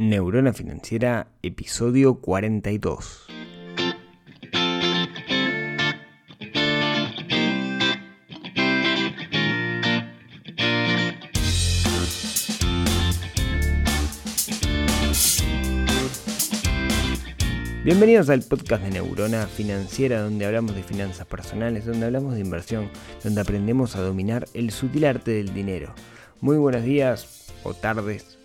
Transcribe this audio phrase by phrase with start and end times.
[0.00, 3.26] Neurona Financiera, episodio 42.
[17.82, 22.88] Bienvenidos al podcast de Neurona Financiera, donde hablamos de finanzas personales, donde hablamos de inversión,
[23.24, 25.92] donde aprendemos a dominar el sutil arte del dinero.
[26.40, 28.37] Muy buenos días o tardes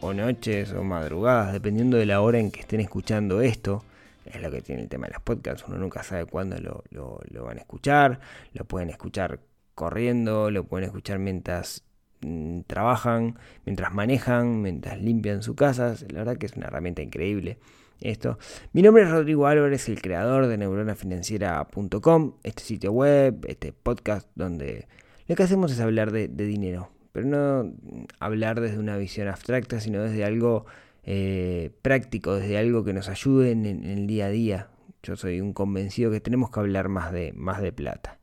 [0.00, 3.84] o noches o madrugadas, dependiendo de la hora en que estén escuchando esto.
[4.24, 7.44] Es lo que tiene el tema de los podcasts, uno nunca sabe cuándo lo, lo
[7.44, 8.20] van a escuchar,
[8.52, 9.40] lo pueden escuchar
[9.74, 11.82] corriendo, lo pueden escuchar mientras
[12.20, 16.04] mm, trabajan, mientras manejan, mientras limpian sus casas.
[16.12, 17.58] La verdad que es una herramienta increíble
[18.00, 18.38] esto.
[18.72, 24.86] Mi nombre es Rodrigo Álvarez, el creador de neuronafinanciera.com, este sitio web, este podcast donde
[25.28, 27.72] lo que hacemos es hablar de, dinero, pero no
[28.18, 30.66] hablar desde una visión abstracta, sino desde algo
[31.04, 34.68] eh, práctico, desde algo que nos ayude en, el día a día.
[35.02, 38.18] Yo soy un convencido que tenemos que hablar más de, más de plata.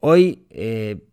[0.00, 1.04] Hoy, eh,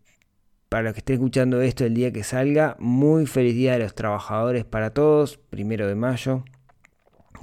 [0.70, 3.96] para los que estén escuchando esto el día que salga, muy feliz día de los
[3.96, 6.44] trabajadores para todos, primero de mayo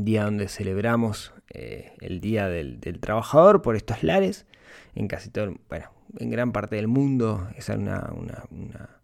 [0.04, 4.46] día donde celebramos eh, el Día del, Trabajador por estos lares.
[4.94, 8.99] En casi todo, bueno, en gran parte del mundo es una, una,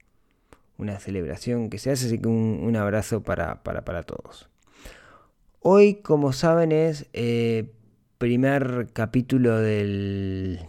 [0.99, 4.49] celebración que se hace, así que un, abrazo para, para, todos.
[5.61, 7.73] Hoy, como saben, es eh,
[8.19, 10.61] primer capítulo del,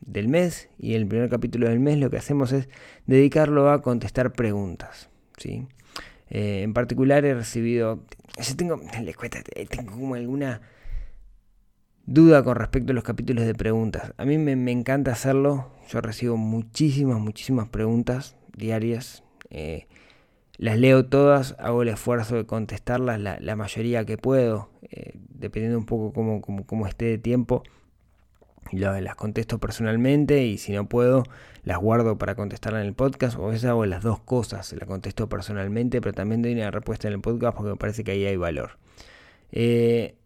[0.00, 2.68] del mes y el primer capítulo del mes lo que hacemos es
[3.06, 5.10] dedicarlo a contestar preguntas.
[5.36, 5.66] ¿sí?
[6.30, 8.04] Eh, en particular he recibido,
[8.40, 9.16] yo tengo, les
[9.54, 10.62] eh, tengo como alguna
[12.06, 14.12] duda con respecto a los capítulos de preguntas.
[14.16, 19.23] A mí me, encanta hacerlo, yo recibo muchísimas, muchísimas preguntas diarias.
[19.54, 19.86] Eh,
[20.56, 24.70] las leo todas, hago el esfuerzo de contestarlas la, mayoría que puedo,
[25.30, 27.64] dependiendo un poco cómo, cómo esté de tiempo
[28.72, 31.24] las contesto personalmente y si no puedo
[31.62, 34.86] las guardo para contestarla en el podcast o a veces hago las dos cosas, la
[34.86, 38.24] contesto personalmente pero también doy una respuesta en el podcast porque me parece que ahí
[38.24, 38.78] hay valor.
[39.52, 40.16] Eh,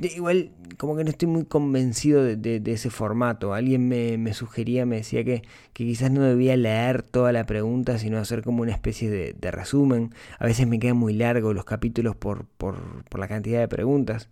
[0.00, 3.54] igual como que no estoy muy convencido de, ese formato.
[3.54, 5.42] Alguien me, sugería, me decía que,
[5.72, 10.14] quizás no debía leer toda la pregunta, sino hacer como una especie de, resumen.
[10.38, 14.28] A veces me quedan muy largos los capítulos por, por, por la cantidad de preguntas.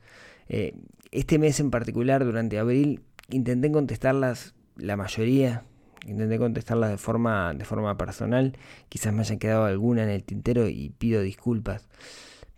[0.49, 0.75] Eh,
[1.13, 5.65] este mes en particular, durante abril, intenté contestarlas la mayoría,
[6.07, 8.57] intenté contestarlas de forma, de forma personal,
[8.89, 11.89] quizás me haya quedado alguna en el tintero y pido disculpas.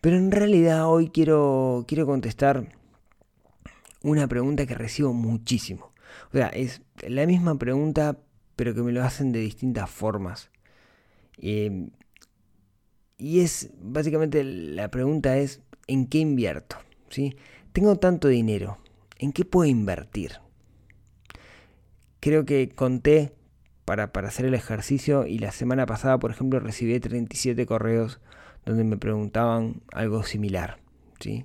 [0.01, 2.69] Pero en realidad hoy quiero, quiero contestar
[4.03, 5.93] una pregunta que recibo muchísimo.
[6.31, 8.19] O sea, es la misma pregunta,
[8.55, 10.51] pero que me lo hacen de distintas formas.
[11.39, 11.89] Eh,
[13.19, 16.77] y es, básicamente, la pregunta es, ¿en qué invierto?
[17.09, 17.37] ¿Sí?
[17.73, 18.79] Tengo tanto dinero,
[19.19, 20.33] ¿en qué puedo invertir?
[22.21, 23.35] Creo que conté
[23.85, 28.21] para, hacer el ejercicio y la semana pasada, por ejemplo, recibí 37 correos
[28.67, 30.79] donde me preguntaban algo similar.
[31.21, 31.45] ¿sí?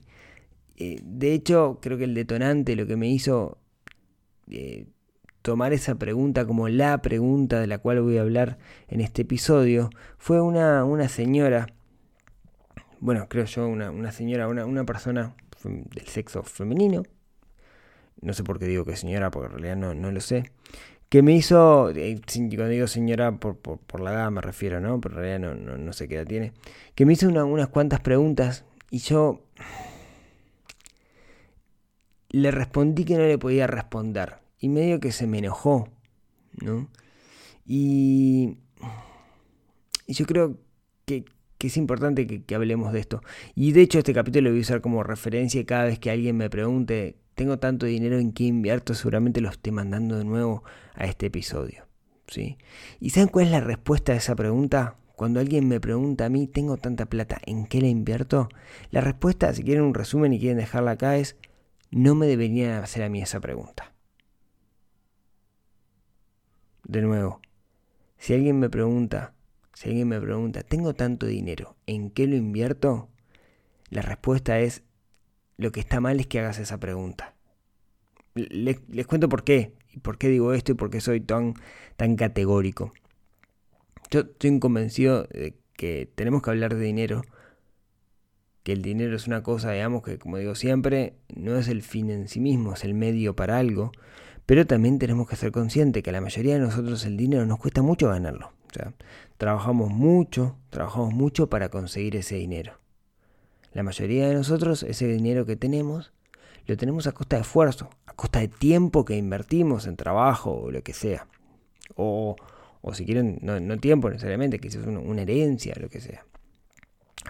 [0.76, 3.58] Eh, de hecho, creo que el detonante, lo que me hizo
[4.50, 4.88] eh,
[5.42, 8.58] tomar esa pregunta como la pregunta de la cual voy a hablar
[8.90, 11.68] en este episodio, fue una, una señora,
[13.00, 17.04] bueno, creo yo, una, una señora, una, una persona del sexo femenino,
[18.22, 20.52] no sé por qué digo que señora, porque en realidad no, lo sé,
[21.12, 22.22] que me hizo, eh,
[22.56, 25.02] cuando digo señora por, la edad me refiero, ¿no?
[25.02, 26.54] Pero en realidad no, no, sé qué edad tiene,
[26.96, 29.44] que me hizo unas cuantas preguntas y yo
[32.30, 35.90] le respondí que no le podía responder y medio que se me enojó,
[36.62, 36.88] ¿no?
[37.66, 38.56] Y,
[40.08, 40.60] y yo creo
[41.04, 41.26] que,
[41.58, 43.22] que es importante que, hablemos de esto.
[43.54, 46.38] Y de hecho este capítulo lo voy a usar como referencia cada vez que alguien
[46.38, 50.64] me pregunte, tengo tanto dinero en qué invierto, seguramente lo esté mandando de nuevo
[50.94, 51.88] a este episodio.
[52.28, 52.60] ¿sí?
[53.00, 54.96] ¿Y saben cuál es la respuesta a esa pregunta?
[55.16, 58.48] Cuando alguien me pregunta a mí, tengo tanta plata, ¿en qué la invierto?
[58.92, 61.36] La respuesta, si quieren un resumen y quieren dejarla acá, es,
[61.90, 63.92] no me deberían hacer a mí esa pregunta.
[66.84, 67.42] De nuevo,
[68.20, 69.34] si alguien me pregunta,
[69.74, 73.10] si alguien me pregunta, tengo tanto dinero, ¿en qué lo invierto?
[73.90, 74.84] La respuesta es,
[75.58, 77.31] lo que está mal es que hagas esa pregunta.
[78.34, 81.56] Les, cuento por qué, y por qué digo esto y por qué soy tan,
[81.98, 82.94] tan categórico.
[84.10, 87.24] Yo estoy convencido de que tenemos que hablar de dinero,
[88.64, 92.10] que el dinero es una cosa, digamos, que como digo siempre, no es el fin
[92.10, 93.92] en sí mismo, es el medio para algo,
[94.46, 97.60] pero también tenemos que ser conscientes que a la mayoría de nosotros el dinero nos
[97.60, 98.54] cuesta mucho ganarlo.
[98.70, 98.94] O sea,
[99.38, 102.80] trabajamos mucho, trabajamos mucho para conseguir ese dinero.
[103.74, 106.14] La mayoría de nosotros ese dinero que tenemos
[106.72, 110.72] lo tenemos a costa de esfuerzo, a costa de tiempo que invertimos en trabajo o
[110.72, 111.28] lo que sea.
[111.96, 112.38] O,
[112.80, 116.26] o si quieren, no, tiempo necesariamente, quizás una, una herencia, lo que sea.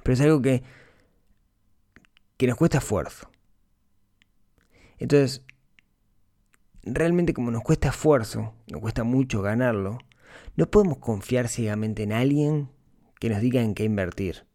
[0.04, 0.62] Pero es algo que,
[2.38, 3.32] que nos cuesta esfuerzo.
[5.00, 5.44] Entonces,
[6.84, 9.98] realmente como nos cuesta esfuerzo, nos cuesta mucho ganarlo,
[10.56, 12.70] no podemos confiar ciegamente en alguien
[13.20, 14.46] que nos diga en qué invertir.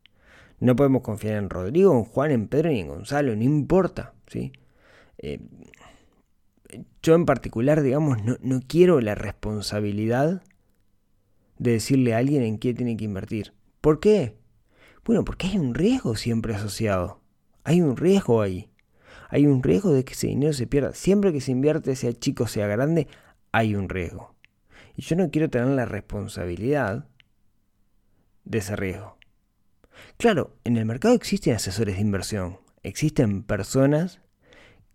[0.60, 4.52] No podemos confiar en Rodrigo, en Juan, en Pedro ni en Gonzalo, no importa, ¿sí?
[7.02, 10.42] Yo en particular, digamos, no, no quiero la responsabilidad
[11.58, 13.54] de decirle a alguien en qué tiene que invertir.
[13.80, 14.36] ¿Por qué?
[15.04, 17.20] Bueno, porque hay un riesgo siempre asociado.
[17.64, 18.70] Hay un riesgo ahí.
[19.28, 20.92] Hay un riesgo de que ese dinero se pierda.
[20.92, 23.08] Siempre que se invierte, sea chico, sea grande,
[23.52, 24.34] hay un riesgo.
[24.96, 27.08] Y yo no quiero tener la responsabilidad
[28.44, 29.18] de ese riesgo.
[30.16, 32.58] Claro, en el mercado existen asesores de inversión.
[32.82, 34.20] Existen personas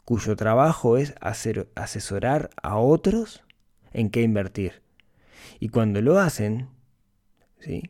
[0.05, 3.43] cuyo trabajo es hacer, asesorar a otros
[3.93, 4.81] en qué invertir.
[5.59, 6.69] Y cuando lo hacen,
[7.59, 7.83] ¿sí?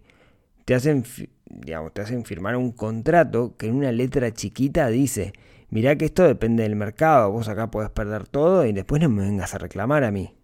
[0.65, 1.03] te, hacen,
[1.45, 5.33] digamos, te hacen firmar un contrato que en una letra chiquita dice,
[5.69, 9.23] mirá que esto depende del mercado, vos acá podés perder todo y después no me
[9.23, 10.35] vengas a reclamar a mí.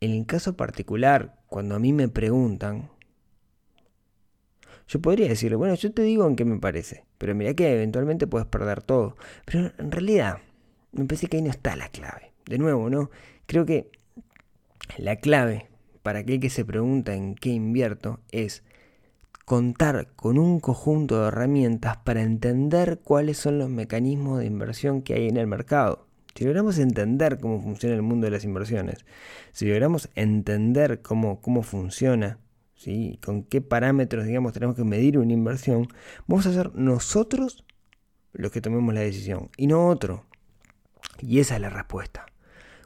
[0.00, 2.90] En el caso particular, cuando a mí me preguntan,
[4.88, 8.26] yo podría decirle, bueno, yo te digo en qué me parece, pero mira que eventualmente
[8.26, 9.16] puedes perder todo.
[9.44, 10.38] Pero en realidad,
[10.92, 12.32] me parece que ahí no está la clave.
[12.46, 13.10] De nuevo, ¿no?
[13.46, 13.90] Creo que
[14.98, 15.68] la clave
[16.02, 18.62] para aquel que se pregunta en qué invierto es
[19.44, 25.14] contar con un conjunto de herramientas para entender cuáles son los mecanismos de inversión que
[25.14, 26.06] hay en el mercado.
[26.34, 29.04] Si logramos entender cómo funciona el mundo de las inversiones,
[29.52, 32.38] si logramos entender cómo, cómo funciona
[32.76, 33.18] ¿sí?
[33.24, 35.88] con qué parámetros digamos, tenemos que medir una inversión,
[36.26, 37.64] vamos a ser nosotros
[38.32, 40.24] los que tomemos la decisión y no otro.
[41.20, 42.26] Y esa es la respuesta.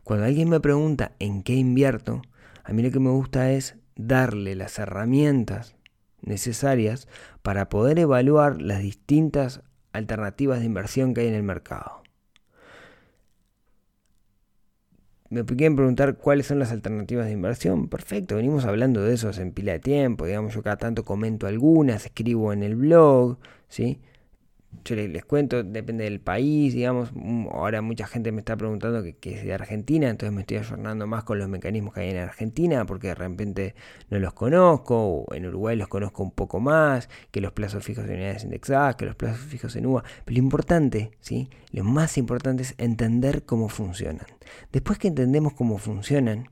[0.04, 2.22] Cuando alguien me pregunta en qué invierto,
[2.64, 5.74] a mí lo que me gusta es darle las herramientas
[6.22, 7.08] necesarias
[7.42, 12.02] para poder evaluar las distintas alternativas de inversión que hay en el mercado.
[15.30, 17.88] Me quieren preguntar cuáles son las alternativas de inversión.
[17.88, 20.26] Perfecto, venimos hablando de eso en pila de tiempo.
[20.26, 23.38] Digamos, yo cada tanto comento algunas, escribo en el blog,
[23.68, 24.00] ¿sí?
[24.84, 29.34] Yo les, cuento, depende del país, digamos, mm, ahora mucha gente me está preguntando que,
[29.34, 32.84] es de Argentina, entonces me estoy ayornando más con los mecanismos que hay en Argentina,
[32.86, 33.74] porque de repente
[34.10, 38.06] no los conozco, o en Uruguay los conozco un poco más, que los plazos fijos
[38.06, 41.50] de unidades indexadas, que los plazos fijos en UVA, pero lo importante, ¿sí?
[41.72, 44.26] Lo más importante es entender cómo funcionan.
[44.72, 46.48] Después que entendemos cómo funcionan,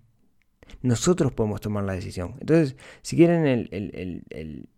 [0.82, 2.34] nosotros podemos tomar la decisión.
[2.40, 3.68] Entonces, si quieren el
[4.30, 4.68] el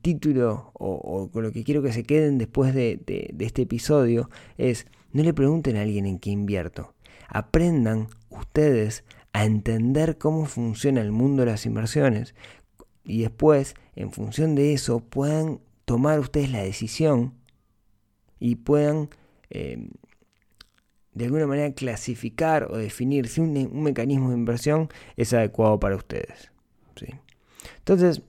[0.00, 5.22] título o, con lo que quiero que se queden después de, este episodio es, no
[5.22, 6.94] le pregunten a alguien en qué invierto.
[7.28, 12.34] Aprendan ustedes a entender cómo funciona el mundo de las inversiones
[13.04, 17.34] y después, en función de eso, puedan tomar ustedes la decisión
[18.38, 19.10] y puedan
[19.50, 19.88] eh,
[21.12, 26.50] de alguna manera clasificar o definir si un, mecanismo de inversión es adecuado para ustedes.
[26.96, 27.06] ¿sí?
[27.78, 28.22] Entonces,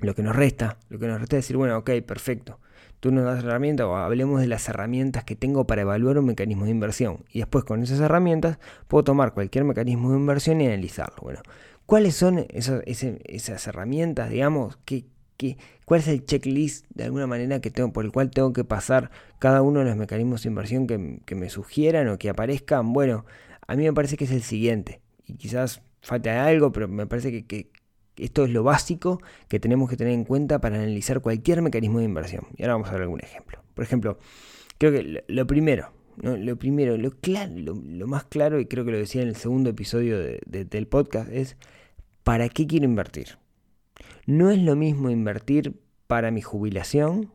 [0.00, 2.58] lo que nos resta, lo que nos resta es decir, bueno, ok, perfecto.
[3.00, 6.66] Tú nos das herramientas o hablemos de las herramientas que tengo para evaluar un mecanismo
[6.66, 7.24] de inversión.
[7.30, 11.16] Y después con esas herramientas puedo tomar cualquier mecanismo de inversión y analizarlo.
[11.22, 11.40] Bueno,
[11.86, 14.78] ¿cuáles son esas, esas herramientas, digamos?
[14.84, 15.06] ¿Qué,
[15.86, 19.10] cuál es el checklist de alguna manera que tengo, por el cual tengo que pasar
[19.38, 22.92] cada uno de los mecanismos de inversión que, que me sugieran o que aparezcan?
[22.92, 23.24] Bueno,
[23.66, 25.00] a mí me parece que es el siguiente.
[25.24, 27.70] Y quizás falta algo, pero me parece que,
[28.16, 32.04] esto es lo básico que tenemos que tener en cuenta para analizar cualquier mecanismo de
[32.04, 32.46] inversión.
[32.56, 33.62] Y ahora vamos a ver algún ejemplo.
[33.74, 34.18] Por ejemplo,
[34.78, 39.28] creo que lo primero, lo primero, lo, más claro, y creo que lo decía en
[39.28, 41.56] el segundo episodio del podcast, es
[42.24, 43.38] ¿para qué quiero invertir?
[44.26, 47.32] No es lo mismo invertir para mi jubilación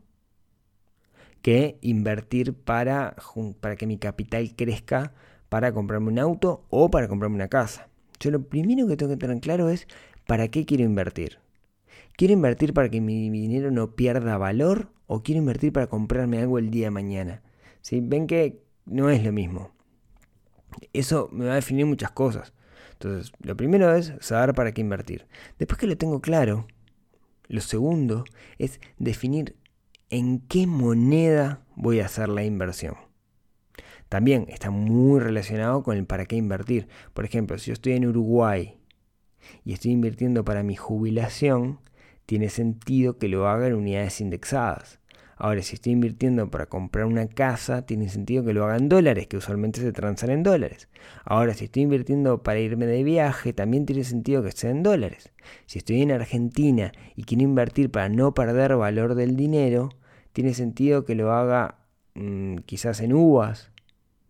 [1.42, 3.16] que invertir para,
[3.60, 5.14] para que mi capital crezca
[5.50, 7.88] para comprarme un auto o para comprarme una casa.
[8.20, 9.88] Yo lo primero que tengo que tener claro es
[10.28, 11.40] ¿Para qué quiero invertir?
[12.18, 16.58] ¿Quiero invertir para que mi, dinero no pierda valor o quiero invertir para comprarme algo
[16.58, 17.44] el día de mañana?
[17.82, 18.02] ¿Sí?
[18.02, 19.72] Ven que no es lo mismo.
[20.94, 22.54] Eso me va a definir muchas cosas.
[22.94, 25.28] Entonces, lo primero es saber para qué invertir.
[25.60, 26.66] Después que lo tengo claro,
[27.48, 28.24] lo segundo
[28.58, 29.56] es definir
[30.10, 32.96] en qué moneda voy a hacer la inversión.
[34.10, 36.88] También está muy relacionado con el para qué invertir.
[37.14, 38.78] Por ejemplo, si yo estoy en Uruguay
[39.64, 41.80] y estoy invirtiendo para mi jubilación,
[42.26, 45.00] tiene sentido que lo haga en unidades indexadas.
[45.38, 49.28] Ahora, si estoy invirtiendo para comprar una casa, tiene sentido que lo haga en dólares,
[49.28, 50.88] que usualmente se transan en dólares.
[51.26, 55.34] Ahora, si estoy invirtiendo para irme de viaje, también tiene sentido que sea en dólares.
[55.66, 59.90] Si estoy en Argentina y quiero invertir para no perder valor del dinero,
[60.32, 61.80] tiene sentido que lo haga
[62.14, 63.72] mm, quizás en uvas,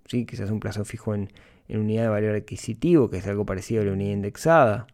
[0.07, 0.25] ¿sí?
[0.25, 1.29] quizás un plazo fijo en,
[1.67, 4.87] en unidad de valor adquisitivo, que es algo parecido a la unidad indexada.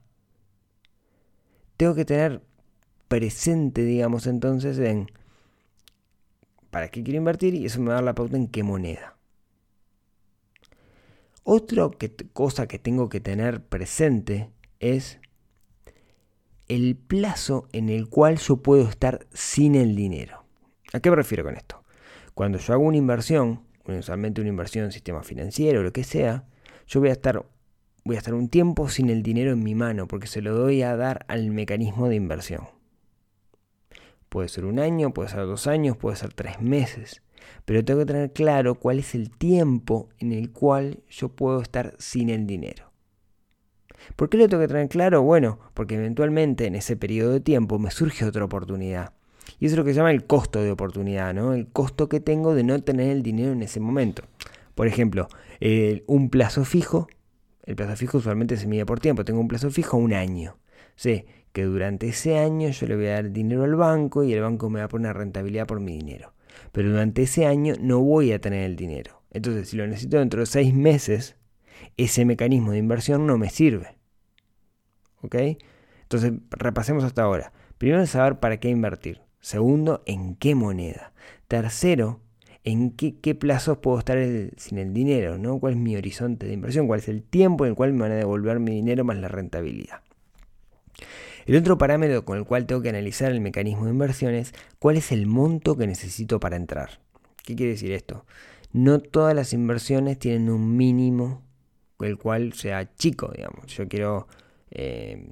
[1.82, 2.44] Tengo que tener
[3.08, 5.10] presente, digamos, entonces en
[6.70, 9.18] para qué quiero invertir y eso me va a dar la pauta en qué moneda.
[11.42, 11.90] Otra
[12.34, 15.20] cosa que tengo que tener presente es
[16.68, 20.46] el plazo en el cual yo puedo estar sin el dinero.
[20.94, 21.84] ¿A qué me refiero con esto?
[22.36, 26.46] Cuando yo hago una inversión, usualmente una inversión en sistema financiero o lo que sea,
[26.86, 27.44] yo voy a estar
[28.04, 30.82] voy a estar un tiempo sin el dinero en mi mano porque se lo doy
[30.82, 32.68] a dar al mecanismo de inversión.
[34.30, 37.22] Puede ser un año, puede ser dos años, puede ser tres meses.
[37.66, 41.96] Pero tengo que tener claro cuál es el tiempo en el cual yo puedo estar
[42.00, 42.92] sin el dinero.
[44.16, 45.22] ¿Por qué lo tengo que tener claro?
[45.22, 49.14] Bueno, porque eventualmente en ese periodo de tiempo me surge otra oportunidad.
[49.60, 51.54] Y eso es lo que se llama el costo de oportunidad, ¿no?
[51.54, 54.24] El costo que tengo de no tener el dinero en ese momento.
[54.76, 55.28] Por ejemplo,
[56.08, 57.08] un plazo fijo.
[57.64, 59.24] El plazo fijo usualmente se mide por tiempo.
[59.24, 60.58] Tengo un plazo fijo un año.
[60.96, 64.42] Sí, que durante ese año yo le voy a dar dinero al banco y el
[64.42, 66.34] banco me va a poner rentabilidad por mi dinero.
[66.72, 69.22] Pero durante ese año no voy a tener el dinero.
[69.32, 71.38] Entonces, si lo necesito dentro de seis meses,
[71.98, 73.98] ese mecanismo de inversión no me sirve.
[75.22, 75.36] ¿Ok?
[76.04, 77.54] Entonces, repasemos hasta ahora.
[77.78, 79.22] Primero, saber para qué invertir.
[79.40, 81.14] Segundo, en qué moneda.
[81.48, 82.20] Tercero,
[82.64, 84.18] en qué, plazos puedo estar
[84.58, 85.60] sin el dinero, ¿no?
[85.60, 86.88] ¿Cuál es mi horizonte de inversión?
[86.88, 89.28] ¿Cuál es el tiempo en el cual me van a devolver mi dinero más la
[89.28, 90.02] rentabilidad?
[91.46, 94.98] El otro parámetro con el cual tengo que analizar el mecanismo de inversión es cuál
[94.98, 97.00] es el monto que necesito para entrar.
[97.44, 98.26] ¿Qué quiere decir esto?
[98.74, 101.42] No todas las inversiones tienen un mínimo
[102.00, 103.66] el cual sea chico, digamos.
[103.68, 104.28] Yo quiero,
[104.72, 105.28] eh,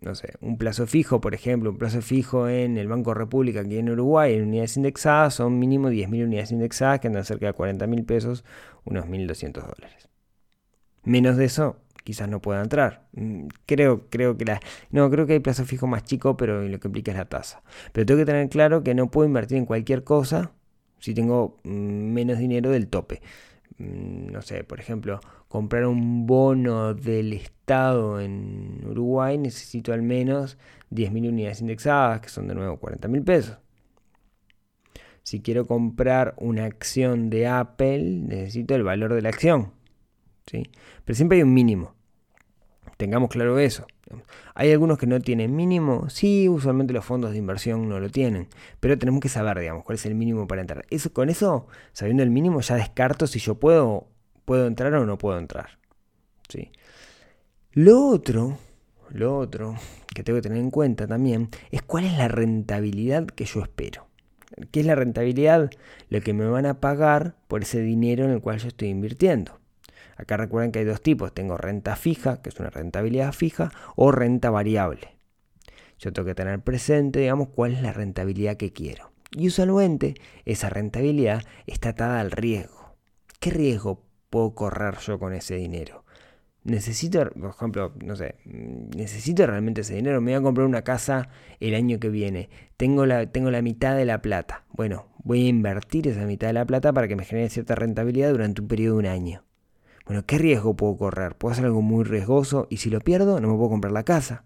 [0.00, 3.78] no sé, un plazo fijo, por ejemplo, un plazo fijo en el Banco República aquí
[3.78, 8.04] en Uruguay, en unidades indexadas, son mínimo 10.000 unidades indexadas que andan cerca de 40.000
[8.04, 8.44] pesos,
[8.84, 10.08] unos 1.200 dólares.
[11.04, 13.06] Menos de eso, quizás no pueda entrar.
[13.12, 14.60] Mm, creo, creo que la.
[14.90, 17.62] No, creo que hay plazo fijo más chico, pero lo que implica es la tasa.
[17.92, 20.52] Pero tengo que tener claro que no puedo invertir en cualquier cosa
[21.00, 23.20] si tengo mm, menos dinero del tope.
[23.78, 30.58] Mm, no sé, por ejemplo, comprar un bono del Estado en Uruguay necesito al menos
[30.90, 33.58] 10.000 unidades indexadas, que son de nuevo 40 mil pesos.
[35.22, 39.72] Si quiero comprar una acción de Apple, necesito el valor de la acción.
[40.46, 40.70] ¿sí?
[41.04, 41.94] Pero siempre hay un mínimo.
[42.96, 43.86] Tengamos claro eso.
[44.54, 48.48] Hay algunos que no tienen mínimo, sí, usualmente los fondos de inversión no lo tienen,
[48.80, 50.84] pero tenemos que saber, digamos, cuál es el mínimo para entrar.
[50.90, 54.08] Eso, con eso, sabiendo el mínimo, ya descarto si yo puedo,
[54.44, 55.78] puedo entrar o no puedo entrar.
[56.48, 56.70] ¿sí?
[57.72, 58.58] Lo otro,
[59.10, 59.76] lo otro
[60.14, 64.08] que tengo que tener en cuenta también es cuál es la rentabilidad que yo espero.
[64.70, 65.70] ¿Qué es la rentabilidad?
[66.08, 69.60] Lo que me van a pagar por ese dinero en el cual yo estoy invirtiendo.
[70.18, 71.32] Acá recuerden que hay dos tipos.
[71.32, 75.16] Tengo renta fija, que es una rentabilidad fija, o renta variable.
[75.98, 79.12] Yo tengo que tener presente, digamos, cuál es la rentabilidad que quiero.
[79.30, 82.96] Y usualmente esa rentabilidad está atada al riesgo.
[83.40, 86.04] ¿Qué riesgo puedo correr yo con ese dinero?
[86.64, 90.20] Necesito, por ejemplo, no sé, necesito realmente ese dinero.
[90.20, 91.28] Me voy a comprar una casa
[91.60, 92.50] el año que viene.
[92.76, 94.64] Tengo la, tengo la mitad de la plata.
[94.70, 98.30] Bueno, voy a invertir esa mitad de la plata para que me genere cierta rentabilidad
[98.30, 99.47] durante un periodo de un año.
[100.08, 101.34] Bueno, ¿qué riesgo puedo correr?
[101.36, 104.42] Puedo hacer algo muy riesgoso y si lo pierdo no me puedo comprar la casa.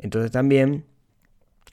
[0.00, 0.84] Entonces también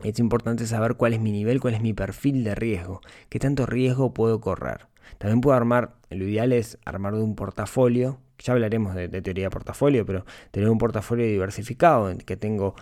[0.03, 3.65] es importante saber cuál es mi nivel, cuál es mi perfil de riesgo, qué tanto
[3.65, 4.85] riesgo puedo correr.
[5.17, 9.49] También puedo armar, lo ideal es armar de un portafolio, ya hablaremos de, teoría de
[9.49, 12.75] portafolio, pero tener un portafolio diversificado en que tengo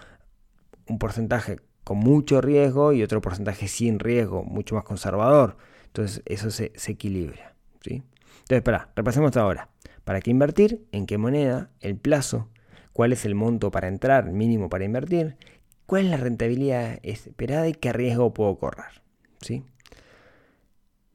[0.89, 5.55] un porcentaje con mucho riesgo y otro porcentaje sin riesgo, mucho más conservador.
[5.85, 7.55] Entonces eso se, se equilibra.
[7.79, 8.03] ¿sí?
[8.39, 9.69] Entonces, espera, repasemos hasta ahora.
[10.03, 10.85] ¿Para qué invertir?
[10.91, 11.69] ¿En qué moneda?
[11.79, 12.49] ¿El plazo?
[12.91, 14.31] ¿Cuál es el monto para entrar?
[14.31, 15.37] ¿Mínimo para invertir?
[15.85, 19.01] ¿Cuál es la rentabilidad esperada y qué riesgo puedo correr?
[19.41, 19.63] ¿Sí?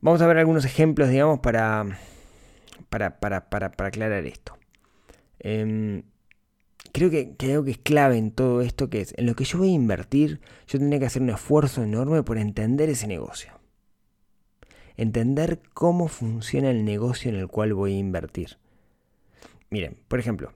[0.00, 1.99] Vamos a ver algunos ejemplos, digamos, para,
[2.88, 4.57] para, para, para, aclarar esto.
[5.40, 6.02] Em,
[6.92, 9.45] creo que, que, algo que es clave en todo esto, que es, en lo que
[9.45, 13.59] yo voy a invertir, yo tendría que hacer un esfuerzo enorme por entender ese negocio
[14.99, 18.59] entender cómo funciona el negocio en el cual voy a invertir.
[19.71, 20.53] Miren, por ejemplo,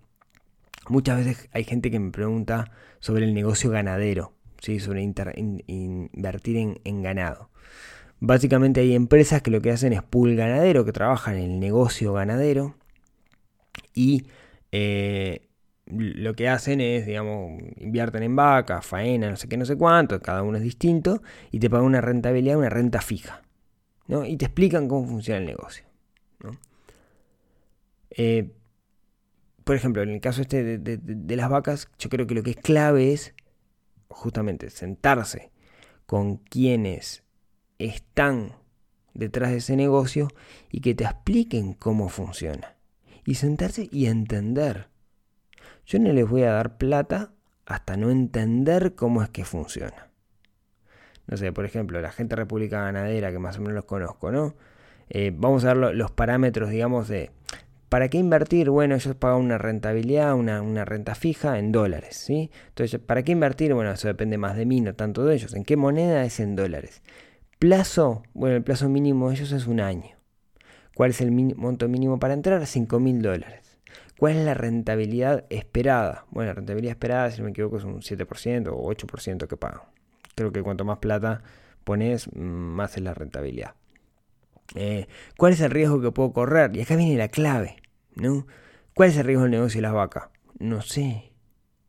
[0.89, 4.81] muchas veces hay gente que me pregunta sobre el negocio ganadero, ¿sí?
[4.81, 7.51] sobre invertir en, ganado.
[8.21, 12.13] Básicamente hay empresas que lo que hacen es pool ganadero, que trabajan en el negocio
[12.13, 12.77] ganadero
[13.95, 14.27] y
[14.71, 15.49] eh,
[15.87, 20.21] lo que hacen es, digamos, invierten en vacas, faena, no sé qué, no sé cuánto,
[20.21, 23.43] cada uno es distinto y te pagan una rentabilidad, una renta fija.
[24.07, 24.25] ¿no?
[24.25, 25.85] Y te explican cómo funciona el negocio.
[28.11, 28.53] Eh,
[29.65, 32.57] por ejemplo, en el caso este de, las vacas, yo creo que lo que es
[32.57, 33.35] clave es
[34.09, 35.51] justamente sentarse
[36.07, 37.23] con quienes
[37.79, 38.55] están
[39.15, 40.29] detrás de ese negocio
[40.71, 42.77] y que te expliquen cómo funciona.
[43.25, 44.89] Y sentarse y entender.
[45.87, 47.33] Yo no les voy a dar plata
[47.67, 50.11] hasta no entender cómo es que funciona.
[51.27, 54.57] No sé, por ejemplo, la gente república ganadera, que más o menos los conozco, ¿no?
[55.09, 57.31] Eh, vamos a ver los parámetros, digamos, de
[57.93, 58.71] ¿Para qué invertir?
[58.71, 62.51] Bueno, ellos pagan una rentabilidad, una, renta fija en dólares, ¿sí?
[62.69, 63.75] Entonces, ¿para qué invertir?
[63.75, 65.53] Bueno, eso depende más de mí, no tanto de ellos.
[65.53, 67.03] ¿En qué moneda es en dólares?
[67.59, 70.17] Plazo, bueno, el plazo mínimo de ellos es un año.
[70.95, 72.67] ¿Cuál es el monto mínimo para entrar?
[72.67, 73.79] 5 mil dólares.
[74.19, 76.25] ¿Cuál es la rentabilidad esperada?
[76.31, 79.83] Bueno, la rentabilidad esperada, si no me equivoco, es un 7% o 8% que pagan.
[80.35, 81.43] Creo que cuanto más plata
[81.85, 83.75] pones, más es la rentabilidad.
[84.77, 86.75] Eh, ¿Cuál es el riesgo que puedo correr?
[86.75, 87.82] Y acá viene la clave.
[88.17, 88.47] ¿No?
[88.95, 90.29] ¿Cuál es el riesgo del negocio de las vacas?
[90.59, 91.33] No sé.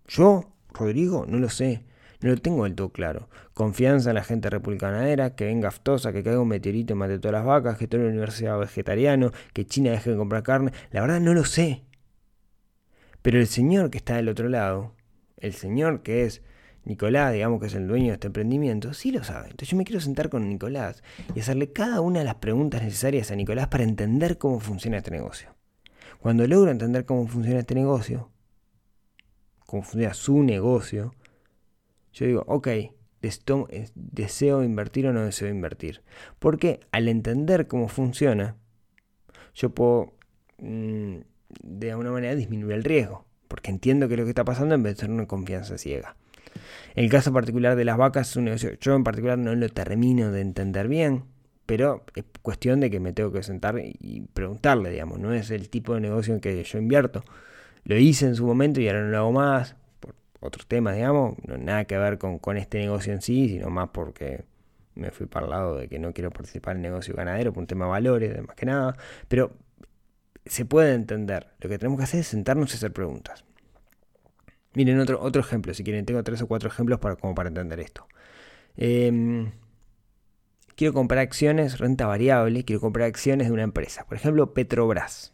[0.08, 1.86] Yo, Rodrigo, no lo sé.
[2.22, 3.30] No lo tengo del todo claro.
[3.54, 7.34] Confianza en la gente republicanadera, que venga aftosa, que caiga un meteorito y mate todas
[7.34, 10.72] las vacas, que toda la universidad vegetariano, que China deje de comprar carne.
[10.92, 11.84] La verdad no lo sé.
[13.22, 14.94] Pero el señor que está del otro lado,
[15.38, 16.42] el señor que es
[16.86, 19.46] Nicolás, digamos que es el dueño de este emprendimiento, sí lo sabe.
[19.46, 21.04] Entonces yo me quiero sentar con Nicolás
[21.36, 25.12] y hacerle cada una de las preguntas necesarias a Nicolás para entender cómo funciona este
[25.12, 25.50] negocio.
[26.24, 28.32] Cuando logro entender cómo funciona este negocio,
[29.66, 31.14] cómo funciona su negocio,
[32.14, 32.70] yo digo, ok,
[33.94, 36.02] deseo invertir o no deseo invertir.
[36.40, 38.56] Porque al entender cómo funciona,
[39.54, 40.14] yo puedo
[40.60, 41.18] mm,
[41.62, 43.26] de alguna manera disminuir el riesgo.
[43.50, 46.16] Porque entiendo que lo que está pasando en vez de ser una confianza ciega.
[46.96, 50.32] El caso particular de las vacas, es un negocio, yo en particular no lo termino
[50.32, 51.33] de entender bien
[51.66, 55.70] pero es cuestión de que me tengo que sentar y preguntarle, digamos, no es el
[55.70, 57.24] tipo de negocio en que yo invierto.
[57.86, 61.38] Lo hice en su momento y ahora no lo hago más, por otros temas, digamos,
[61.48, 64.46] no nada que ver con, con este negocio en sí, sino más porque
[64.96, 67.68] me fui para lado de que no quiero participar en el negocio ganadero por un
[67.68, 68.96] tema de valores, más que nada,
[69.28, 69.52] pero
[70.46, 71.48] se puede entender.
[71.60, 73.46] Lo que tenemos que hacer es sentarnos y hacer preguntas.
[74.74, 77.80] Miren otro, otro ejemplo, si quieren, tengo tres o cuatro ejemplos para, como para entender
[77.80, 78.08] esto.
[78.76, 79.52] Eh,
[80.76, 84.06] quiero comprar acciones, renta variable, quiero comprar acciones de una empresa.
[84.06, 85.34] Por ejemplo, Petrobras.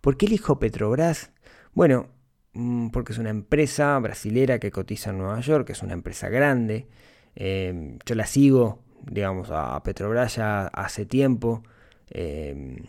[0.00, 1.32] ¿Por qué elijo Petrobras?
[1.72, 2.08] Bueno,
[2.54, 6.28] mm, porque es una empresa brasilera que cotiza en Nueva York, que es una empresa
[6.28, 6.88] grande.
[7.34, 11.62] Em, yo la sigo, digamos, a Petrobras ya hace tiempo.
[12.10, 12.86] Em,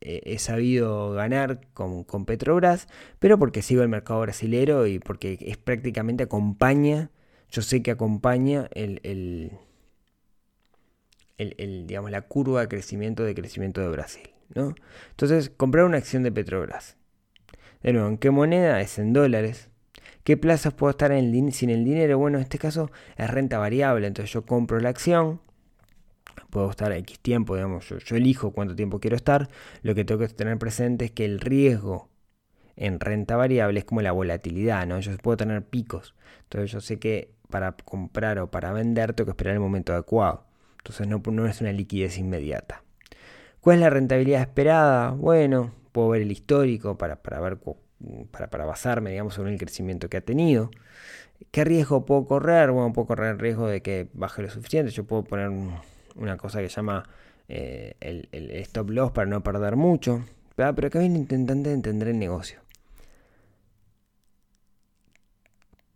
[0.00, 6.24] he sabido ganar con, Petrobras, pero porque sigo el mercado brasilero y porque es prácticamente
[6.24, 7.10] acompaña,
[7.50, 9.52] yo sé que acompaña el,
[11.38, 14.30] digamos, la curva de crecimiento de crecimiento de Brasil.
[14.54, 14.74] ¿no?
[15.10, 16.96] Entonces, comprar una acción de Petrobras.
[17.82, 18.80] De nuevo, ¿en qué moneda?
[18.80, 19.70] Es en dólares.
[20.24, 22.18] ¿Qué plazas puedo estar en sin el dinero?
[22.18, 24.06] Bueno, en este caso es renta variable.
[24.06, 25.40] Entonces yo compro la acción.
[26.50, 29.48] Puedo estar X tiempo, digamos, yo, yo elijo cuánto tiempo quiero estar.
[29.82, 32.08] Lo que tengo que tener presente es que el riesgo
[32.76, 35.00] en renta variable es como la volatilidad, ¿no?
[35.00, 36.14] Yo puedo tener picos.
[36.44, 40.47] Entonces yo sé que para comprar o para vender tengo que esperar el momento adecuado.
[40.78, 42.82] Entonces no, es una liquidez inmediata.
[43.60, 45.10] ¿Cuál es la rentabilidad esperada?
[45.10, 47.58] Bueno, puedo ver el histórico para, ver
[48.30, 50.70] para, basarme, digamos, sobre el crecimiento que ha tenido.
[51.50, 52.70] ¿Qué riesgo puedo correr?
[52.70, 54.90] Bueno, puedo correr el riesgo de que baje lo suficiente.
[54.92, 55.50] Yo puedo poner
[56.16, 57.08] una cosa que llama
[57.48, 58.28] eh, el,
[58.62, 60.24] stop loss para no perder mucho.
[60.54, 62.60] Pero acá viene intentando entender el negocio.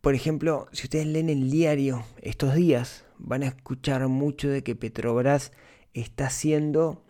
[0.01, 4.77] Por ejemplo, si ustedes leen el diario estos días, van a escuchar mucho de que
[4.77, 5.53] Petrobras
[5.95, 7.05] está haciendo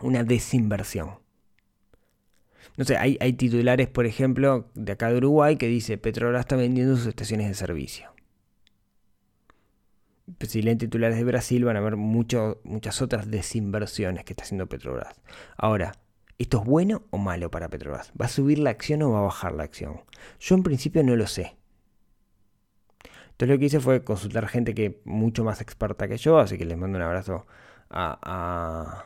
[0.00, 1.18] una desinversión.
[2.76, 6.96] No sé, hay, titulares, por ejemplo, de acá de Uruguay que dice Petrobras está vendiendo
[6.96, 8.12] sus estaciones de servicio.
[10.38, 14.66] Pues si leen titulares de Brasil van a ver muchas otras desinversiones que está haciendo
[14.66, 15.20] Petrobras.
[15.56, 15.92] Ahora,
[16.38, 18.12] ¿esto es bueno o malo para Petrobras?
[18.20, 20.00] ¿Va a subir la acción o va a bajar la acción?
[20.40, 21.56] Yo en principio no lo sé.
[23.34, 26.64] Entonces lo que hice fue consultar gente que mucho más experta que yo, así que
[26.64, 27.46] les mando un abrazo
[27.90, 29.04] a,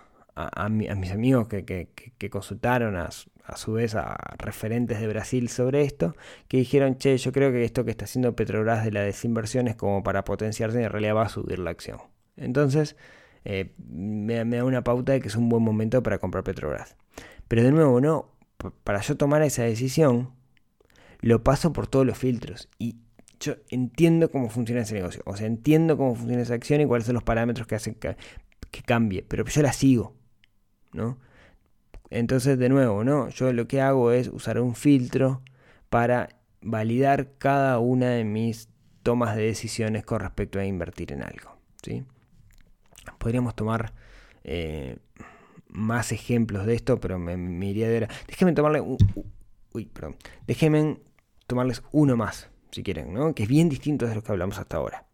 [0.68, 6.14] mis amigos que, consultaron a, su vez a referentes de Brasil sobre esto,
[6.46, 9.76] que dijeron, che, yo creo que esto que está haciendo Petrobras de la desinversión es
[9.76, 11.98] como para potenciarse y en realidad va a subir la acción.
[12.36, 12.96] Entonces,
[13.46, 16.96] eh, me, da una pauta de que es un buen momento para comprar Petrobras.
[17.48, 18.30] Pero de nuevo, no,
[18.84, 20.34] para yo tomar esa decisión,
[21.20, 22.96] lo paso por todos los filtros y
[23.40, 27.06] yo entiendo cómo funciona ese negocio, o sea, entiendo cómo funciona esa acción y cuáles
[27.06, 28.16] son los parámetros que hacen que,
[28.84, 30.14] cambie, pero yo la sigo,
[30.92, 31.18] ¿no?
[32.10, 33.28] Entonces, de nuevo, ¿no?
[33.28, 35.42] Yo lo que hago es usar un filtro
[35.90, 36.28] para
[36.62, 38.68] validar cada una de mis
[39.02, 42.04] tomas de decisiones con respecto a invertir en algo, ¿sí?
[43.18, 43.92] Podríamos tomar
[44.44, 44.98] eh,
[45.68, 48.08] más ejemplos de esto, pero me, iría de...
[48.26, 48.98] Déjenme tomarle un...
[49.72, 50.16] Uy, perdón.
[50.46, 50.98] Déjenme
[51.46, 53.34] tomarles uno más, si quieren, ¿no?
[53.34, 55.04] Que es bien distinto de lo que hablamos hasta ahora.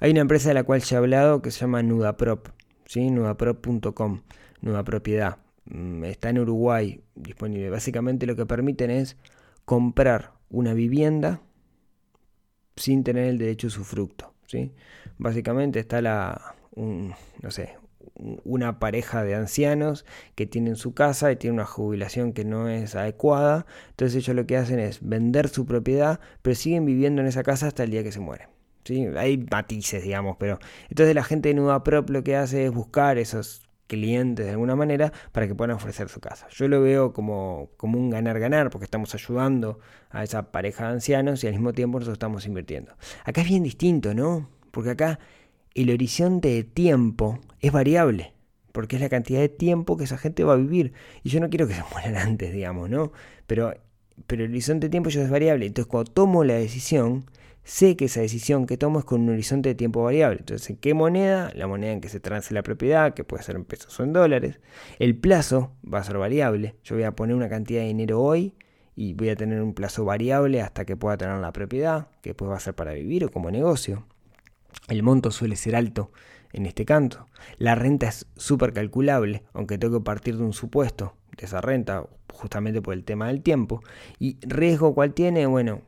[0.00, 2.48] Hay una empresa de la cual ya he hablado que se llama Nudaprop,
[2.86, 3.10] ¿sí?
[3.10, 4.22] Nudaprop.com,
[4.60, 5.38] Nuda Propiedad.
[5.66, 7.70] Mm, está en Uruguay disponible.
[7.70, 9.16] Básicamente lo que permiten es
[9.64, 11.40] comprar una vivienda
[12.76, 14.72] sin tener el derecho a usufructo, ¿sí?
[15.18, 17.76] Básicamente está la, no sé,
[18.44, 22.94] una pareja de ancianos que tienen su casa y tienen una jubilación que no es
[22.94, 23.66] adecuada.
[23.90, 27.66] Entonces ellos lo que hacen es vender su propiedad, pero siguen viviendo en esa casa
[27.66, 28.48] hasta el día que se mueren.
[28.84, 29.06] ¿sí?
[29.16, 33.18] Hay matices, digamos, pero entonces la gente de Nuda Prop lo que hace es buscar
[33.18, 36.46] esos clientes de alguna manera para que puedan ofrecer su casa.
[36.50, 41.44] Yo lo veo como, como un ganar-ganar porque estamos ayudando a esa pareja de ancianos
[41.44, 42.94] y al mismo tiempo nosotros estamos invirtiendo.
[43.24, 44.48] Acá es bien distinto, ¿no?
[44.70, 45.18] Porque acá
[45.74, 48.32] el horizonte de tiempo es variable,
[48.72, 50.92] porque es la cantidad de tiempo que esa gente va a vivir.
[51.22, 53.12] Y yo no quiero que se mueran antes, digamos, ¿no?
[53.46, 53.74] Pero,
[54.26, 55.66] pero el horizonte de tiempo ya es variable.
[55.66, 57.24] Entonces, cuando tomo la decisión,
[57.64, 60.40] sé que esa decisión que tomo es con un horizonte de tiempo variable.
[60.40, 61.52] Entonces, ¿en qué moneda?
[61.54, 64.12] La moneda en que se trance la propiedad, que puede ser en pesos o en
[64.12, 64.60] dólares.
[64.98, 66.76] El plazo va a ser variable.
[66.84, 68.54] Yo voy a poner una cantidad de dinero hoy
[68.94, 72.50] y voy a tener un plazo variable hasta que pueda tener la propiedad, que después
[72.50, 74.06] va a ser para vivir o como negocio.
[74.88, 76.10] El monto suele ser alto
[76.52, 77.26] en este canto.
[77.58, 82.06] La renta es súper calculable, aunque tengo que partir de un supuesto de esa renta,
[82.32, 83.82] justamente por el tema del tiempo.
[84.18, 85.46] ¿Y riesgo cuál tiene?
[85.46, 85.82] Bueno,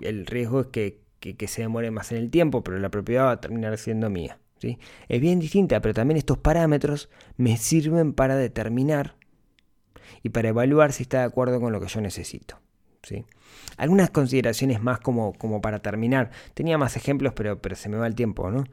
[0.00, 1.00] el riesgo es que,
[1.48, 4.38] se demore más en el tiempo, pero la propiedad va a terminar siendo mía.
[4.58, 4.78] ¿sí?
[5.08, 9.16] Es bien distinta, pero también estos parámetros me sirven para determinar
[10.22, 12.58] y para evaluar si está de acuerdo con lo que yo necesito.
[13.76, 16.30] Algunas consideraciones más como, como para terminar.
[16.54, 18.64] Tenía más ejemplos, pero, pero se me va el tiempo, ¿no?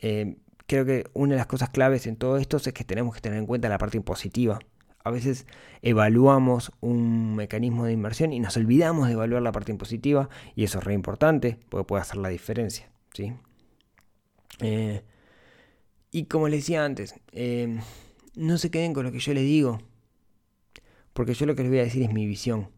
[0.00, 0.36] Eh,
[0.66, 3.38] creo que una de las cosas claves en todo esto es que tenemos que tener
[3.38, 4.58] en cuenta la parte impositiva.
[5.04, 5.46] A veces
[5.82, 10.78] evaluamos un mecanismo de inversión y nos olvidamos de evaluar la parte impositiva y eso
[10.78, 12.90] es re importante porque puede hacer la diferencia.
[13.12, 13.32] ¿sí?
[14.60, 15.02] Eh,
[16.10, 17.78] y como les decía antes, eh,
[18.34, 19.78] no se queden con lo que yo les digo,
[21.12, 22.68] porque yo lo que les voy a decir es mi visión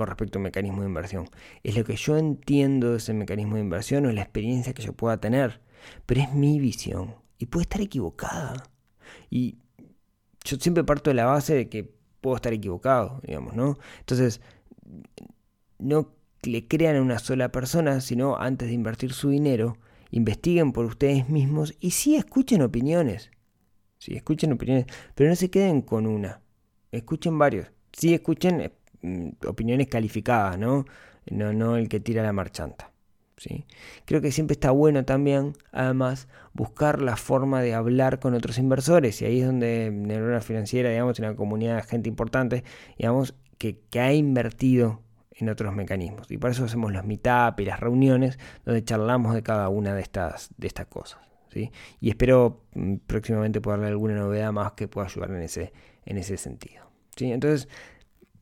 [0.00, 1.28] con respecto al mecanismo de inversión.
[1.62, 4.94] Es lo que yo entiendo de ese mecanismo de inversión o la experiencia que yo
[4.94, 5.60] pueda tener.
[6.06, 8.62] Pero es mi visión y puede estar equivocada.
[9.28, 9.58] Y
[10.42, 13.76] yo siempre parto de la base de que puedo estar equivocado, digamos, ¿no?
[13.98, 14.40] Entonces,
[15.78, 19.76] no le crean a una sola persona, sino antes de invertir su dinero,
[20.10, 23.30] investiguen por ustedes mismos y sí escuchen opiniones.
[23.98, 26.40] Sí, escuchen opiniones, pero no se queden con una.
[26.90, 27.70] Escuchen varios.
[27.92, 28.72] Sí, escuchen
[29.46, 30.84] opiniones calificadas, ¿no?
[31.30, 31.52] ¿no?
[31.52, 32.90] No el que tira la marchanta.
[33.36, 33.66] ¿sí?
[34.04, 39.20] Creo que siempre está bueno también, además, buscar la forma de hablar con otros inversores.
[39.22, 42.64] Y ahí es donde Neurona Financiera, digamos, tiene una comunidad de gente importante,
[42.98, 46.30] digamos, que, que ha invertido en otros mecanismos.
[46.30, 50.02] Y por eso hacemos los meetup y las reuniones donde charlamos de cada una de
[50.02, 51.20] estas, de estas cosas.
[51.48, 51.70] ¿sí?
[52.00, 55.72] Y espero mm, próximamente poder alguna novedad más que pueda ayudar en ese,
[56.04, 56.84] en ese sentido.
[57.16, 57.32] ¿sí?
[57.32, 57.68] Entonces,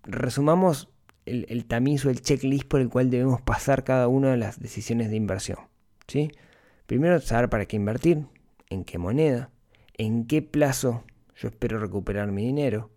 [0.09, 0.88] resumamos
[1.27, 5.11] el, tamiz o el checklist por el cual debemos pasar cada una de las decisiones
[5.11, 5.59] de inversión.
[6.07, 6.33] ¿sí?
[6.87, 8.27] Primero, saber para qué invertir,
[8.71, 9.51] en qué moneda,
[9.97, 11.05] en qué plazo
[11.37, 12.90] yo espero recuperar mi dinero,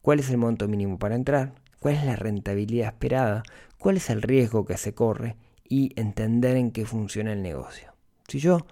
[0.00, 3.42] cuál es el monto mínimo para entrar, cuál es la rentabilidad esperada,
[3.78, 5.36] cuál es el riesgo que se corre
[5.68, 7.92] y entender en qué funciona el negocio.
[8.28, 8.66] Si yo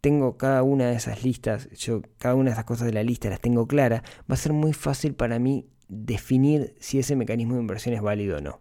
[0.00, 3.30] tengo cada una de esas listas, yo cada una de esas cosas de la lista
[3.30, 7.60] las tengo clara, va a ser muy fácil para mí definir si ese mecanismo de
[7.60, 8.60] inversión es válido o no.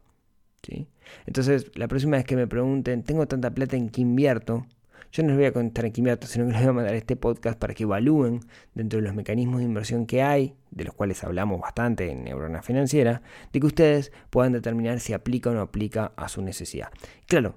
[0.63, 0.87] ¿sí?
[1.25, 4.65] Entonces, la próxima vez que me pregunten, tengo tanta plata en qué invierto,
[5.13, 6.95] yo no les voy a contar en qué invierto, sino que les voy a mandar
[6.95, 8.41] este podcast para que evalúen
[8.73, 12.61] dentro de los mecanismos de inversión que hay, de los cuales hablamos bastante en Neurona
[12.61, 16.89] Financiera, de que ustedes puedan determinar si aplica o no aplica a su necesidad.
[17.27, 17.55] Claro,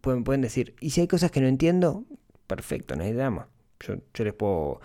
[0.00, 2.04] pueden, pueden decir, ¿y si hay cosas que no entiendo?
[2.46, 3.48] Perfecto, no hay drama.
[3.80, 4.80] Yo, yo les puedo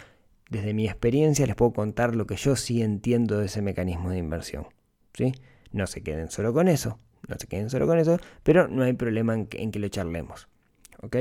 [0.51, 4.17] desde mi experiencia les puedo contar lo que yo sí entiendo de ese mecanismo de
[4.17, 4.67] inversión.
[5.13, 5.31] ¿sí?
[5.71, 8.91] No se queden solo con eso, no se queden solo con eso, pero no hay
[8.91, 10.49] problema en que, lo charlemos.
[11.01, 11.15] ¿ok?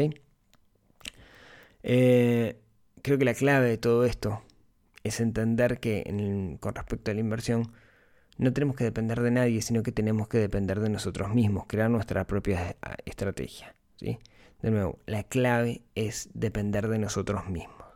[1.85, 2.61] Eh,
[3.03, 4.43] creo que la clave de todo esto
[5.05, 6.03] es entender que
[6.59, 7.73] con respecto a la inversión
[8.37, 11.89] no tenemos que depender de nadie, sino que tenemos que depender de nosotros mismos, crear
[11.89, 13.77] nuestra propia estrategia.
[13.97, 14.19] ¿sí?
[14.61, 17.90] De nuevo, la clave es depender de nosotros mismos.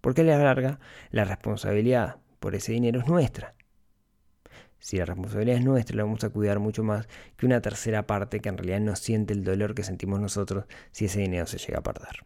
[0.00, 0.78] Porque a la larga,
[1.10, 3.54] la responsabilidad por ese dinero es nuestra.
[4.78, 8.40] Si la responsabilidad es nuestra, la vamos a cuidar mucho más que una tercera parte
[8.40, 11.78] que en realidad no siente el dolor que sentimos nosotros si ese dinero se llega
[11.78, 12.24] a perder.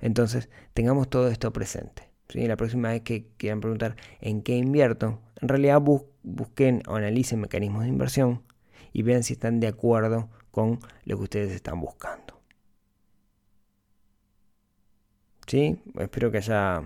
[0.00, 2.08] Entonces, tengamos todo esto presente.
[2.34, 7.84] La próxima vez que quieran preguntar en qué invierto, en realidad busquen o analicen mecanismos
[7.84, 8.42] de inversión
[8.92, 12.27] y vean si están de acuerdo con lo que ustedes están buscando.
[15.48, 15.78] ¿Sí?
[15.98, 16.82] Espero que haya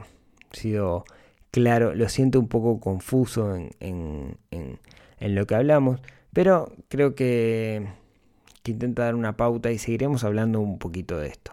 [0.53, 1.05] sido
[1.51, 1.95] claro.
[1.95, 4.39] Lo siento un poco confuso en,
[5.21, 6.01] lo que hablamos,
[6.33, 7.87] pero creo que,
[8.63, 11.53] que intenta dar una pauta y seguiremos hablando un poquito de esto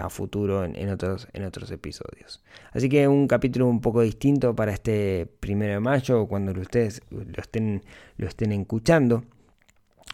[0.00, 2.42] a futuro en, otros, en otros episodios.
[2.72, 7.40] Así que un capítulo un poco distinto para este primero de mayo, cuando ustedes lo
[7.40, 7.82] estén,
[8.16, 9.24] lo estén escuchando.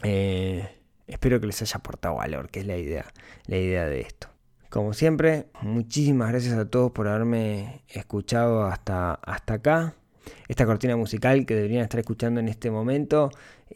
[0.03, 0.69] Eh,
[1.07, 3.07] espero que les haya aportado valor, que es la idea,
[3.47, 4.29] la idea de esto.
[4.71, 9.95] Como siempre, muchísimas gracias a todos por haberme escuchado hasta, hasta acá.
[10.49, 13.31] Esta cortina musical que deberían estar escuchando en este momento,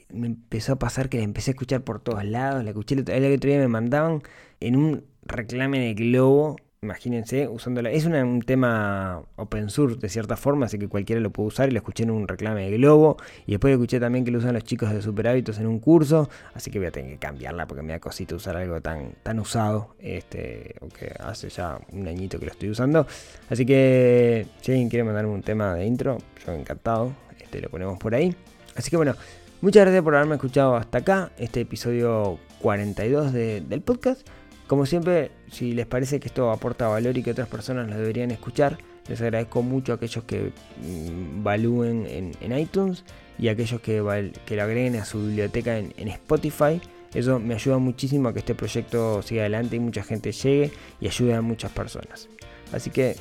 [0.08, 2.64] me empezó a pasar que la empecé a escuchar por todos lados.
[2.64, 4.22] La escuché el otro día me mandaban
[4.58, 7.90] en un reclamen el globo, imagínense, usándola.
[7.90, 11.72] Es un tema open source de cierta forma, así que cualquiera lo puede usar y
[11.72, 13.18] lo escuché en un reclame de globo.
[13.46, 16.30] Y después escuché también que lo usan los chicos de Super Hábitos en un curso,
[16.54, 19.38] así que voy a tener que cambiarla porque me da cosita usar algo tan, tan
[19.40, 20.74] usado, este,
[21.18, 23.06] hace ya un añito que lo estoy usando.
[23.50, 26.16] Así que si alguien quiere mandarme un tema de intro,
[26.46, 28.34] yo encantado, este, lo ponemos por ahí.
[28.74, 29.14] Así que bueno,
[29.60, 34.26] muchas gracias por haberme escuchado hasta acá, este episodio 42 del podcast.
[34.70, 38.30] Como siempre, si les parece que esto aporta valor y que otras personas lo deberían
[38.30, 38.78] escuchar,
[39.08, 42.06] les agradezco mucho a aquellos que mm, valúen
[42.40, 43.02] en, iTunes
[43.36, 46.80] y a aquellos que, lo agreguen a su biblioteca en, Spotify.
[47.12, 51.08] Eso me ayuda muchísimo a que este proyecto siga adelante y mucha gente llegue y
[51.08, 52.28] ayude a muchas personas.
[52.72, 53.16] Así que,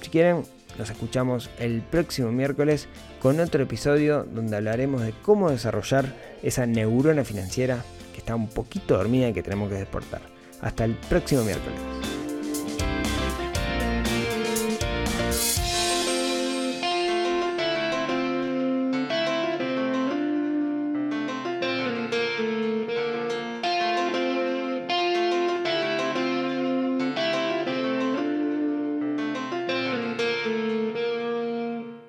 [0.00, 0.44] si quieren,
[0.78, 2.88] nos escuchamos el próximo miércoles
[3.20, 8.96] con otro episodio donde hablaremos de cómo desarrollar esa neurona financiera que está un poquito
[8.96, 10.35] dormida y que tenemos que despertar.
[10.60, 11.78] Hasta el próximo miércoles.